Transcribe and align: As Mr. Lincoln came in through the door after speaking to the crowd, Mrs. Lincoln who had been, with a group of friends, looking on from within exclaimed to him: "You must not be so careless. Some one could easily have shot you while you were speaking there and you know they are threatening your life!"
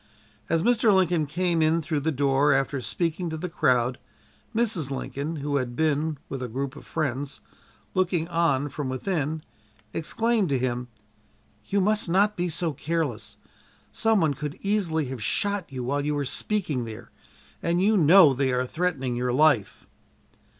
As 0.49 0.63
Mr. 0.63 0.91
Lincoln 0.91 1.27
came 1.27 1.61
in 1.61 1.79
through 1.79 1.99
the 1.99 2.11
door 2.11 2.53
after 2.53 2.81
speaking 2.81 3.29
to 3.29 3.37
the 3.37 3.47
crowd, 3.47 3.99
Mrs. 4.55 4.89
Lincoln 4.89 5.35
who 5.35 5.57
had 5.57 5.75
been, 5.75 6.17
with 6.27 6.41
a 6.41 6.47
group 6.47 6.75
of 6.75 6.87
friends, 6.87 7.39
looking 7.93 8.27
on 8.29 8.67
from 8.69 8.89
within 8.89 9.43
exclaimed 9.93 10.49
to 10.49 10.57
him: 10.57 10.87
"You 11.67 11.81
must 11.81 12.09
not 12.09 12.35
be 12.35 12.49
so 12.49 12.73
careless. 12.73 13.37
Some 13.91 14.21
one 14.21 14.33
could 14.33 14.57
easily 14.63 15.05
have 15.09 15.21
shot 15.21 15.71
you 15.71 15.83
while 15.83 16.03
you 16.03 16.15
were 16.15 16.25
speaking 16.25 16.85
there 16.85 17.11
and 17.61 17.79
you 17.79 17.95
know 17.95 18.33
they 18.33 18.51
are 18.51 18.65
threatening 18.65 19.15
your 19.15 19.31
life!" 19.31 19.85